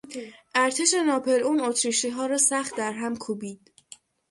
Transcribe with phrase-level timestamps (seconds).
[0.55, 3.71] ارتش ناپلئون اتریشیها را سخت درهم کوبید.